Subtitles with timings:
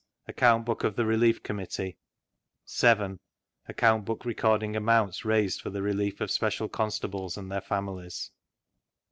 [0.27, 1.99] Account Book of tbe Relief Committee.
[2.65, 3.19] 7.
[3.67, 8.31] Account Book recording amounts raised for the relief of Special Constables and their families.